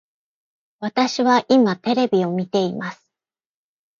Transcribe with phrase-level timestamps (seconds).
[0.79, 3.13] 私は今テレビを見ています